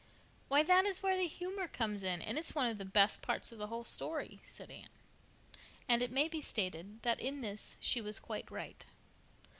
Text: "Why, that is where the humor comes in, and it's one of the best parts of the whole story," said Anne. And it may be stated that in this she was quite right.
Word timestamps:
"Why, 0.47 0.63
that 0.63 0.87
is 0.87 1.03
where 1.03 1.15
the 1.15 1.27
humor 1.27 1.67
comes 1.67 2.01
in, 2.01 2.23
and 2.23 2.39
it's 2.39 2.55
one 2.55 2.65
of 2.65 2.79
the 2.79 2.85
best 2.85 3.21
parts 3.21 3.51
of 3.51 3.59
the 3.59 3.67
whole 3.67 3.83
story," 3.83 4.39
said 4.47 4.71
Anne. 4.71 4.89
And 5.87 6.01
it 6.01 6.09
may 6.09 6.27
be 6.27 6.41
stated 6.41 7.03
that 7.03 7.19
in 7.19 7.41
this 7.41 7.77
she 7.79 8.01
was 8.01 8.19
quite 8.19 8.49
right. 8.49 8.83